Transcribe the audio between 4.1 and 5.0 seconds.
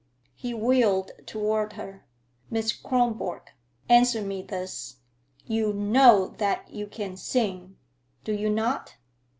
me this.